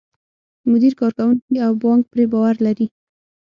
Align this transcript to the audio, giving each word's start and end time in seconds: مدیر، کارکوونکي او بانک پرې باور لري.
مدیر، 0.69 0.93
کارکوونکي 1.01 1.55
او 1.65 1.71
بانک 1.81 2.03
پرې 2.11 2.25
باور 2.31 2.55
لري. 2.65 2.87